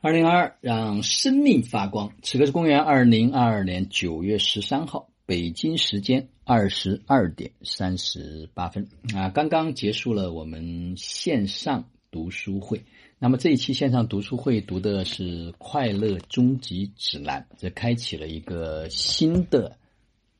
[0.00, 2.12] 二零二二，让生命发光。
[2.22, 12.84] 此刻是公元二零二二年九月十三号，北京时间二十二点三十八分啊，刚刚结束了我们线上读书会。
[13.18, 19.76] 那么这一期线上读书会读的是《快乐终极指南》，这开启了一个新的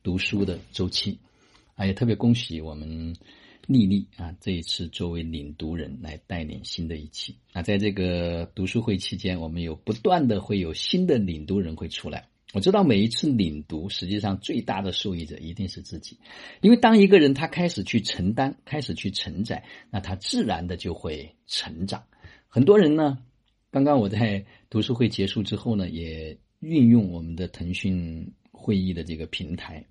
[0.01, 1.19] 读书的周期。
[1.75, 3.13] 啊，也特别恭喜我们。
[3.69, 12.27] 丽丽啊，这一次作为领读人来带领新的一期啊，在这个读书会期间，我们有不断的会有新的领读人会出来。
[12.51, 16.17] 我知道每一次领读，实际上最大的受益者一定是自己，
[16.61, 22.05] 因为当一个人他开始去承担，开始去承载，那他自然的就会成长。
[22.47, 23.19] 很多人呢，
[23.69, 29.85] 刚刚我在读书会结束之后呢，也运用我们的腾讯会议的这个平台，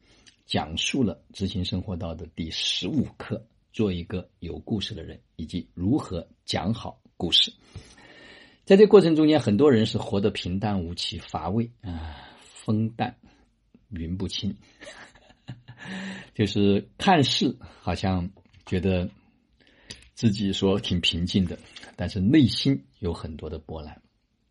[0.47, 3.47] 讲述了执行生活道的第十五课。
[3.73, 7.53] 做一个有故事的人，以及如何讲好故事。
[8.65, 13.17] 在这过程中间，很多人是活得平淡无奇、乏味啊，风淡
[13.89, 14.55] 云不清，
[16.35, 18.31] 就是看似好像
[18.67, 19.09] 觉得
[20.13, 21.59] 自己说挺平静的，
[21.97, 24.03] 但是内心有很多的波澜。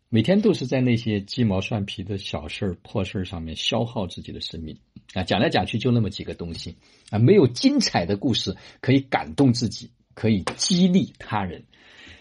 [0.08, 4.80] 每天都是在那些鸡毛蒜皮的小事儿、破事儿上面消耗自己的生命
[5.14, 5.22] 啊！
[5.22, 6.76] 讲来讲去就那么几个东西
[7.10, 11.64] 啊，没有精彩的故事可以感动自己，可以激励他人。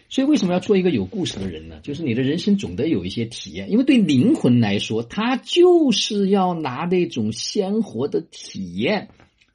[0.09, 1.81] 所以为什么要做一个有故事的人呢？
[1.83, 9.09] 就是你的人生总得有一些体验，因为对灵魂来说，他就是要拿那种鲜活的体验，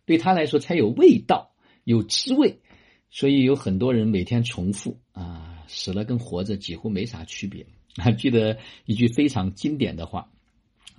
[0.05, 1.53] 对他来说才有味道、
[1.85, 2.61] 有滋味。
[3.11, 7.67] 所以有很多人每天重复啊，死了跟活着几乎没啥区别。
[7.97, 10.29] 还 记得一句非常经典的话，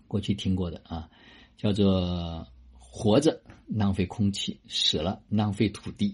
[0.08, 1.10] 过去听过的啊，
[1.58, 6.14] 叫做“活着浪费空气，死了浪费土地”。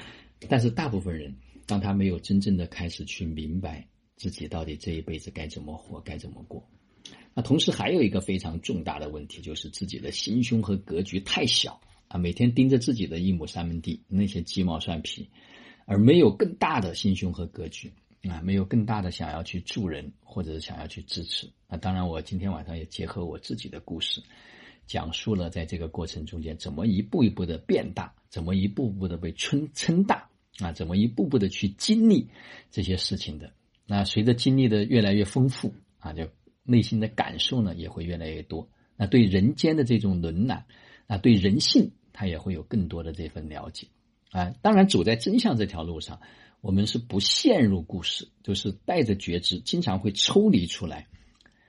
[0.48, 6.68] 但是大部分人，当他没有真正的开始去明白自己到底这一辈子该怎么活、该怎么过，
[7.34, 15.30] 那同时还有一个非常重大的问题，就是自己的心胸和格局太小啊，每天盯着自己的一亩三分地那些鸡毛蒜皮，
[15.86, 17.92] 而没有更大的心胸和格局。
[18.28, 21.50] 啊，没有更大的想要去助人，或者是想要去支持。
[21.66, 24.22] 那当然，我今天晚上也结合我自己的故事，
[24.86, 30.28] 讲述了在这个过程中间怎么一步一步的变大，怎么一步步的被撑撑大
[30.58, 32.28] 啊，怎么一步步的去经历
[32.70, 33.52] 这些事情的。
[33.86, 36.28] 那随着经历的越来越丰富啊，就
[36.62, 38.68] 内心的感受呢也会越来越多。
[38.96, 40.66] 那对人间的这种冷暖，
[41.06, 43.86] 啊，对人性他也会有更多的这份了解
[44.30, 44.52] 啊。
[44.60, 46.20] 当然，走在真相这条路上。
[46.60, 51.08] 我们是不陷入故事，就是带着觉知，经常会抽离出来，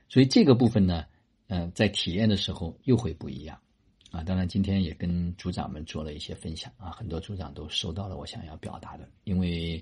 [0.10, 1.06] 所以这个部分呢，
[1.48, 3.60] 嗯，在体验的时候又会不一样，
[4.12, 6.74] 啊，当然今天也跟组长们做了一些分享。
[6.78, 9.82] 啊，很多组长都收到了我想要表达的，因为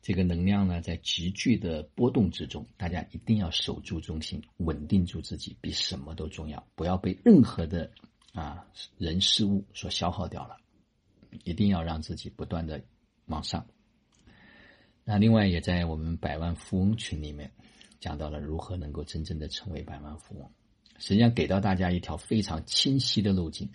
[0.00, 7.90] 这个能量呢在急剧的波动之中，大家一定要守住中心，稳定住自己，比什么都重要，不要被任何的
[8.32, 8.64] 啊
[8.96, 10.56] 人事物所消耗掉了，
[11.42, 12.80] 一定要让自己不断的
[13.26, 13.66] 往上。
[15.08, 17.48] 那另外也在我们百万富翁群里面
[18.00, 20.50] 讲到了如何能够真正的成为百万富翁，
[20.98, 23.70] 实际上给到大家一条非常清晰的路径。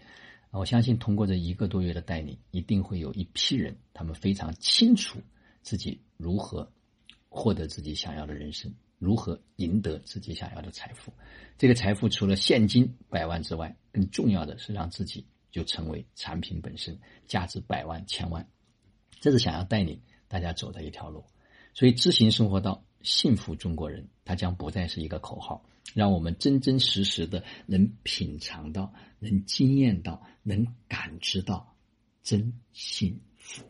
[0.52, 5.22] 我相信通过这一个多月的带领，一定会有一批人，他们非常清楚
[5.62, 6.70] 自己如何
[7.30, 11.14] 获得自己想要的人生，如何赢得自己想要的财富。
[11.58, 18.46] 这个财富除了现金百万之外，更重要的是让自己就成为产品本身，价值百万千万。
[19.22, 19.98] 这是想要带领。
[20.32, 21.26] 大家走的一条路，
[21.74, 25.62] 所以知行生活道，幸福中国人，它将不再是一个口号，
[25.94, 31.76] 让我们真真实实的能品尝到、能经验到、能感知到
[32.24, 33.62] 真幸福。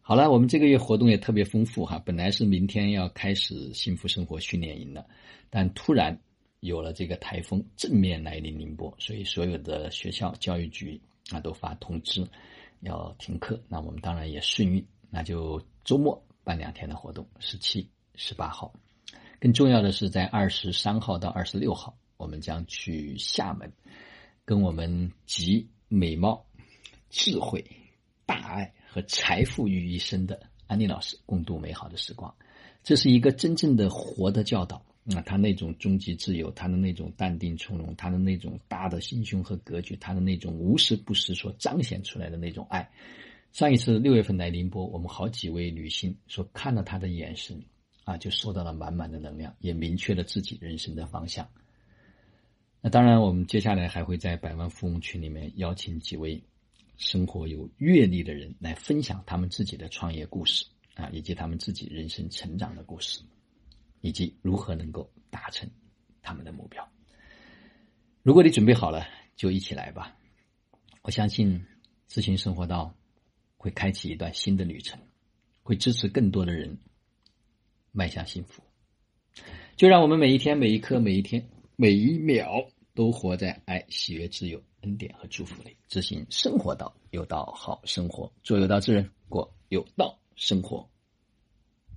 [0.00, 5.08] 好了，我们这个月活动也特别丰富哈，本来是明天要开始幸福生活训练营的，
[5.50, 6.20] 但突然
[6.58, 11.00] 有了这个台风正面来临宁波，所以所有的学校教育局
[11.30, 12.28] 啊都发通知
[12.80, 14.84] 要停课，那我们当然也顺应。
[15.10, 18.72] 那就周末办两天的活动，十七、十八号。
[19.40, 23.72] 更重要的是，在二十三号到二十六号，我们将去厦门，
[24.44, 26.44] 跟我们集美貌、
[27.08, 27.64] 智慧、
[28.26, 32.34] 大爱和财富于一身的安妮老师共度美好的时光。
[32.82, 35.20] 这是一个真正的活的教导那！
[35.22, 42.90] 他那种终极自由，他的那种淡定从容，他的那种大的心胸和格局，他的那种无时不时所彰显出来的那种爱。
[43.52, 47.60] 上一次六月份来宁波，我们好几位女性说看了他的眼神，
[48.04, 51.48] 啊，就受到了满满的能量，也明确了自己人生的方向。
[52.80, 56.42] 那当然，我们接下来还会在百万富翁群里面邀请几位
[56.96, 63.20] 生活有阅历的人来分享他们自己的创业故事啊，以及他们自己人生成长的故事。
[64.00, 65.68] 以及如何能够达成
[66.22, 66.88] 他们的目标。
[68.22, 69.04] 如果你准备好了，
[69.34, 70.16] 就一起来吧！
[71.02, 71.66] 我相信
[72.06, 72.94] 知行生活道
[73.58, 74.98] 会开启一段新的旅程，
[75.62, 76.78] 会支持更多的人
[77.92, 78.62] 迈向幸福。
[79.76, 81.46] 就让我们每一天、每一刻、每一天、
[81.76, 90.88] 每一秒都活在爱、喜悦、自由、恩典和祝福里，执行生活道，有道好生活，做有道之人，过有道生活。